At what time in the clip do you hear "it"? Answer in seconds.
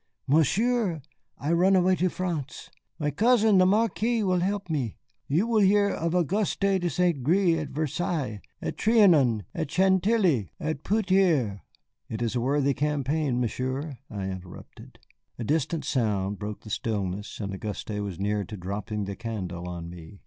12.09-12.23